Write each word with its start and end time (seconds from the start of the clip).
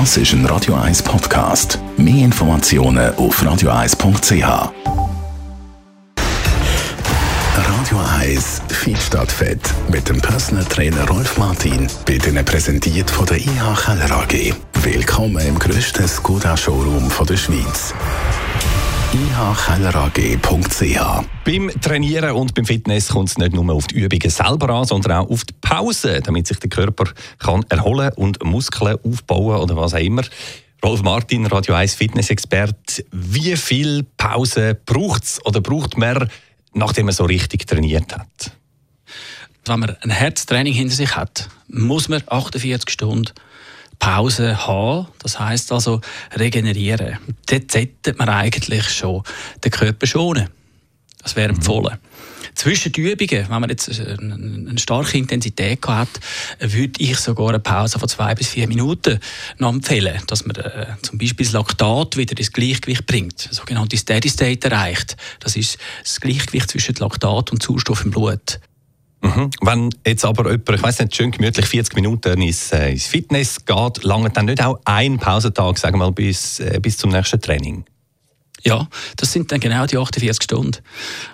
Das 0.00 0.16
ist 0.16 0.32
ein 0.32 0.44
Radio 0.46 0.74
1 0.74 1.04
Podcast. 1.04 1.78
Mehr 1.96 2.24
Informationen 2.24 3.14
auf 3.14 3.40
radio1.ch. 3.40 4.72
Radio 7.56 8.00
1 8.18 8.62
Fit 8.70 8.98
statt 8.98 9.30
Fett 9.30 9.60
mit 9.88 10.08
dem 10.08 10.20
Personal 10.20 10.64
Trainer 10.64 11.06
Rolf 11.06 11.38
Martin 11.38 11.86
wird 12.06 12.26
Ihnen 12.26 12.44
präsentiert 12.44 13.08
von 13.08 13.24
der 13.26 13.36
IH 13.36 13.84
Keller 13.84 14.10
AG. 14.10 14.52
Willkommen 14.82 15.46
im 15.46 15.60
grössten 15.60 16.08
Skoda-Showroom 16.08 17.08
der 17.28 17.36
Schweiz 17.36 17.94
ihkellerag.ch. 19.14 20.98
Beim 21.44 21.70
Trainieren 21.80 22.32
und 22.32 22.52
beim 22.54 22.64
Fitness 22.64 23.08
kommt 23.08 23.28
es 23.28 23.38
nicht 23.38 23.52
nur 23.52 23.72
auf 23.72 23.86
die 23.86 24.00
Übungen 24.00 24.28
selber 24.28 24.70
an, 24.70 24.86
sondern 24.86 25.12
auch 25.24 25.30
auf 25.30 25.44
die 25.44 25.54
Pause, 25.60 26.20
damit 26.20 26.48
sich 26.48 26.58
der 26.58 26.68
Körper 26.68 27.04
kann 27.38 27.64
erholen 27.68 28.10
und 28.16 28.42
Muskeln 28.42 28.98
aufbauen 29.04 29.60
oder 29.60 29.76
was 29.76 29.94
auch 29.94 29.98
immer. 29.98 30.22
Rolf 30.84 31.02
Martin, 31.02 31.46
Radio 31.46 31.74
1 31.74 31.94
Fitness-Experte. 31.94 33.04
Wie 33.12 33.56
viel 33.56 34.04
Pause 34.16 34.76
braucht 34.84 35.22
es 35.22 35.46
oder 35.46 35.60
braucht 35.60 35.96
man, 35.96 36.28
nachdem 36.72 37.06
man 37.06 37.14
so 37.14 37.24
richtig 37.24 37.68
trainiert 37.68 38.16
hat? 38.16 38.50
Wenn 39.64 39.78
man 39.78 39.96
ein 40.00 40.10
Herztraining 40.10 40.74
hinter 40.74 40.94
sich 40.96 41.14
hat, 41.14 41.48
muss 41.68 42.08
man 42.08 42.22
48 42.26 42.90
Stunden 42.90 43.30
Pause 43.98 44.66
haben. 44.66 45.08
Das 45.22 45.38
heißt 45.38 45.72
also 45.72 46.00
regenerieren. 46.36 47.18
Dort 47.46 47.70
sollte 47.70 48.14
man 48.16 48.28
eigentlich 48.28 48.88
schon 48.90 49.22
den 49.62 49.70
Körper 49.70 50.06
schonen. 50.06 50.48
Das 51.22 51.36
wäre 51.36 51.48
empfohlen. 51.48 51.94
Mhm. 51.94 52.14
Zwischen 52.54 52.92
den 52.92 53.04
Übungen, 53.04 53.46
wenn 53.48 53.60
man 53.60 53.70
jetzt 53.70 53.88
eine 54.00 54.78
starke 54.78 55.18
Intensität 55.18 55.84
hat, 55.86 56.08
würde 56.60 57.02
ich 57.02 57.16
sogar 57.16 57.48
eine 57.48 57.58
Pause 57.58 57.98
von 57.98 58.08
zwei 58.08 58.34
bis 58.34 58.48
vier 58.48 58.68
Minuten 58.68 59.18
noch 59.58 59.72
empfehlen, 59.72 60.20
dass 60.28 60.46
man 60.46 60.56
äh, 60.56 60.86
zum 61.02 61.18
Beispiel 61.18 61.44
das 61.44 61.52
Laktat 61.52 62.16
wieder 62.16 62.38
ins 62.38 62.52
Gleichgewicht 62.52 63.06
bringt, 63.06 63.48
das 63.50 63.56
sogenannte 63.56 63.96
Steady 63.96 64.28
State 64.28 64.70
erreicht. 64.70 65.16
Das 65.40 65.56
ist 65.56 65.78
das 66.02 66.20
Gleichgewicht 66.20 66.70
zwischen 66.70 66.94
Laktat 66.94 67.50
und 67.50 67.62
Sauerstoff 67.62 68.04
im 68.04 68.12
Blut. 68.12 68.60
Mhm. 69.24 69.50
Wenn 69.62 69.90
jetzt 70.06 70.24
aber 70.24 70.50
jemand, 70.50 70.68
ich 70.68 70.82
weiß 70.82 70.98
nicht, 70.98 71.16
schön 71.16 71.30
gemütlich 71.30 71.64
40 71.64 71.94
Minuten 71.94 72.42
ins, 72.42 72.72
äh, 72.72 72.92
ins 72.92 73.06
Fitness 73.06 73.64
geht, 73.64 74.04
lange 74.04 74.28
dann 74.28 74.46
nicht 74.46 74.62
auch 74.62 74.78
ein 74.84 75.18
Pausentag, 75.18 75.78
sagen 75.78 75.98
wir 75.98 76.04
mal, 76.04 76.12
bis, 76.12 76.60
äh, 76.60 76.78
bis 76.80 76.98
zum 76.98 77.10
nächsten 77.10 77.40
Training? 77.40 77.86
Ja, 78.64 78.86
das 79.16 79.32
sind 79.32 79.50
dann 79.50 79.60
genau 79.60 79.86
die 79.86 79.96
48 79.96 80.42
Stunden. 80.42 80.78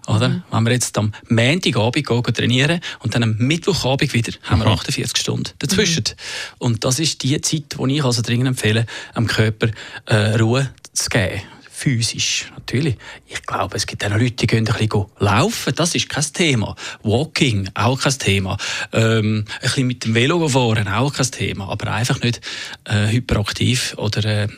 Oder? 0.06 0.28
Mhm. 0.28 0.42
Wenn 0.52 0.64
wir 0.64 0.72
jetzt 0.72 0.96
am 0.98 1.12
Montagabend 1.28 2.06
gehen, 2.06 2.34
trainieren 2.34 2.80
und 3.00 3.14
dann 3.14 3.24
am 3.24 3.36
Mittwochabend 3.38 4.14
wieder, 4.14 4.32
haben 4.44 4.60
wir 4.60 4.68
48 4.68 5.12
mhm. 5.12 5.20
Stunden 5.20 5.50
dazwischen. 5.58 6.04
Mhm. 6.06 6.54
Und 6.58 6.84
das 6.84 7.00
ist 7.00 7.24
die 7.24 7.40
Zeit, 7.40 7.76
die 7.76 7.96
ich 7.96 8.04
also 8.04 8.22
dringend 8.22 8.48
empfehle, 8.48 8.86
am 9.14 9.26
Körper 9.26 9.68
äh, 10.06 10.36
Ruhe 10.36 10.70
zu 10.92 11.08
geben 11.08 11.42
physisch. 11.80 12.52
Natürlich. 12.54 12.96
Ich 13.26 13.42
glaube, 13.42 13.76
es 13.76 13.86
gibt 13.86 14.04
auch 14.04 14.10
Leute, 14.10 14.32
die 14.32 14.46
gehen 14.46 14.68
ein 14.68 14.74
bisschen 14.74 15.06
laufen. 15.18 15.72
Das 15.74 15.94
ist 15.94 16.10
kein 16.10 16.24
Thema. 16.32 16.76
Walking, 17.02 17.70
auch 17.74 17.98
kein 17.98 18.18
Thema. 18.18 18.58
Ähm, 18.92 19.44
ein 19.48 19.60
bisschen 19.62 19.86
mit 19.86 20.04
dem 20.04 20.14
Velo 20.14 20.46
fahren, 20.46 20.88
auch 20.88 21.12
kein 21.12 21.30
Thema. 21.30 21.70
Aber 21.70 21.90
einfach 21.90 22.20
nicht 22.20 22.42
äh, 22.84 23.08
hyperaktiv 23.08 23.94
oder 23.96 24.24
äh, 24.24 24.48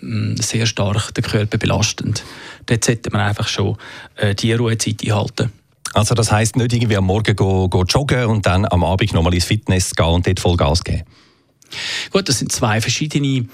sehr 0.41 0.67
stark 0.67 1.15
den 1.15 1.23
Körper 1.23 1.59
belastend. 1.59 2.25
Dort 2.67 2.85
sollte 2.85 3.11
man 3.13 3.21
einfach 3.21 3.47
schon 3.47 3.77
äh, 4.17 4.35
die 4.35 4.53
Ruhezeit 4.53 5.05
einhalten. 5.05 5.53
Also 5.95 6.15
das 6.15 6.33
heisst 6.33 6.57
nicht 6.57 6.73
irgendwie 6.73 6.97
am 6.97 7.05
Morgen 7.05 7.37
go, 7.37 7.69
go 7.69 7.85
joggen 7.85 8.27
und 8.27 8.47
dann 8.47 8.67
am 8.67 8.83
Abend 8.83 9.13
nochmal 9.13 9.35
ins 9.35 9.45
Fitness 9.45 9.95
gehen 9.95 10.07
und 10.07 10.27
dort 10.27 10.41
voll 10.41 10.57
Gas 10.57 10.83
geben? 10.83 11.05
Gut, 12.11 12.29
das 12.29 12.39
sind 12.39 12.53
zwei 12.53 12.81
verschiedene 12.81 13.47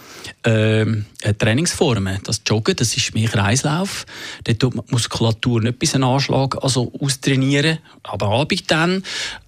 ähm, 0.45 1.05
äh, 1.23 1.35
Trainingsformen. 1.35 2.19
Das 2.25 2.43
Joggen, 2.47 2.77
das 2.77 2.97
ist 2.97 3.15
mehr 3.15 3.29
Kreislauf. 3.29 4.07
Dort 4.45 4.61
tut 4.61 4.75
man 4.75 4.85
Muskulatur 4.91 5.61
nicht 5.61 5.79
bis 5.79 5.95
einen 5.95 6.05
Anschlag 6.05 6.63
also 6.63 6.93
austrainieren, 7.01 7.79
aber 8.03 8.29
Abend 8.29 8.71
dann. 8.71 9.03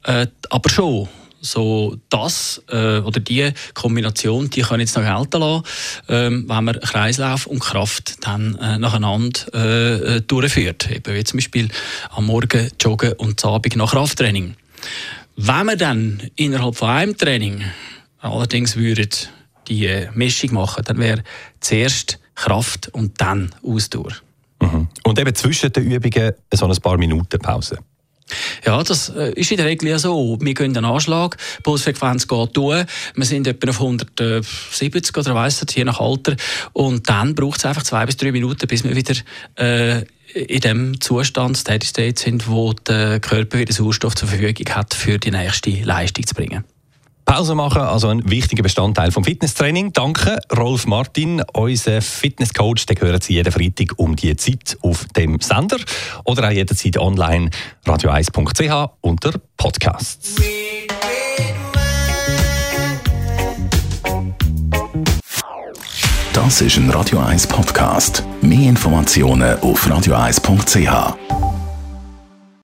Äh, 0.04 0.26
aber 0.48 0.70
schon 0.70 1.08
so 1.40 1.96
das 2.10 2.62
äh, 2.68 2.98
oder 2.98 3.20
die 3.20 3.52
Kombination, 3.74 4.50
die 4.50 4.62
kann 4.62 4.80
jetzt 4.80 4.96
noch 4.96 5.04
gelten 5.04 5.40
lassen, 5.40 5.64
ähm, 6.08 6.44
wenn 6.48 6.64
man 6.64 6.80
Kreislauf 6.80 7.46
und 7.46 7.60
Kraft 7.60 8.16
dann 8.26 8.56
äh, 8.56 8.78
nacheinander 8.78 9.40
äh, 9.54 10.16
äh 10.16 10.20
durchführt. 10.20 10.90
Eben 10.90 11.14
wie 11.14 11.24
zum 11.24 11.38
Beispiel 11.38 11.68
am 12.10 12.26
Morgen 12.26 12.70
joggen 12.80 13.14
und 13.14 13.44
am 13.44 13.54
Abend 13.54 13.76
nach 13.76 13.92
Krafttraining. 13.92 14.54
Wenn 15.36 15.66
man 15.66 15.78
dann 15.78 16.22
innerhalb 16.36 16.76
von 16.76 16.90
einem 16.90 17.16
Training 17.16 17.64
allerdings 18.20 18.76
würden 18.76 19.08
die 19.68 19.86
äh, 19.86 20.08
Mischung 20.14 20.54
machen, 20.54 20.84
dann 20.84 20.98
wäre 20.98 21.22
zuerst 21.60 22.18
Kraft 22.34 22.88
und 22.88 23.20
dann 23.20 23.54
Ausdauer. 23.62 24.12
Mhm. 24.60 24.88
Und 25.04 25.18
eben 25.18 25.34
zwischen 25.34 25.72
den 25.72 25.90
Übungen 25.90 26.32
so 26.52 26.66
ein 26.66 26.76
paar 26.76 26.98
Minuten 26.98 27.38
Pause. 27.38 27.78
Ja, 28.64 28.82
das 28.82 29.08
äh, 29.10 29.32
ist 29.32 29.50
in 29.50 29.56
der 29.56 29.66
Regel 29.66 29.88
ja 29.88 29.98
so. 29.98 30.38
Wir 30.40 30.54
gehen 30.54 30.74
den 30.74 30.84
Anschlag, 30.84 31.36
die 31.58 31.62
Pulsfrequenz 31.62 32.28
geht 32.28 32.56
durch, 32.56 32.86
wir 33.14 33.24
sind 33.24 33.46
etwa 33.46 33.70
auf 33.70 33.80
170 33.80 35.16
oder 35.16 35.34
weiss 35.34 35.64
je 35.74 35.84
nach 35.84 36.00
Alter. 36.00 36.36
Und 36.72 37.08
dann 37.08 37.34
braucht 37.34 37.58
es 37.58 37.64
einfach 37.64 37.82
zwei 37.82 38.06
bis 38.06 38.16
drei 38.16 38.32
Minuten, 38.32 38.66
bis 38.68 38.84
wir 38.84 38.94
wieder 38.94 39.14
äh, 39.56 40.04
in 40.32 40.60
dem 40.60 41.00
Zustand, 41.00 41.56
Steady 41.56 41.86
State 41.86 42.20
sind, 42.20 42.48
wo 42.48 42.72
der 42.72 43.18
Körper 43.18 43.58
wieder 43.58 43.72
Sauerstoff 43.72 44.14
zur 44.14 44.28
Verfügung 44.28 44.74
hat, 44.74 44.94
für 44.94 45.18
die 45.18 45.32
nächste 45.32 45.70
Leistung 45.70 46.24
zu 46.24 46.34
bringen. 46.34 46.64
Pause 47.30 47.54
machen, 47.54 47.82
also 47.82 48.08
ein 48.08 48.28
wichtiger 48.28 48.64
Bestandteil 48.64 49.12
vom 49.12 49.22
Fitnesstraining. 49.22 49.92
Danke, 49.92 50.40
Rolf 50.52 50.88
Martin, 50.88 51.40
unser 51.52 52.02
Fitnesscoach. 52.02 52.86
Den 52.86 53.00
hören 53.00 53.20
Sie 53.20 53.34
jeden 53.34 53.52
Freitag 53.52 53.92
um 53.98 54.16
die 54.16 54.34
Zeit 54.34 54.76
auf 54.82 55.04
dem 55.16 55.38
Sender 55.38 55.76
oder 56.24 56.48
auch 56.48 56.50
jederzeit 56.50 56.98
online 56.98 57.50
radio1.ch 57.86 58.90
unter 59.00 59.32
Podcasts. 59.56 60.34
Das 66.32 66.60
ist 66.60 66.76
ein 66.78 66.90
Radio 66.90 67.20
1 67.20 67.46
Podcast. 67.46 68.24
Mehr 68.42 68.70
Informationen 68.70 69.56
auf 69.60 69.86
radio1.ch. 69.86 71.39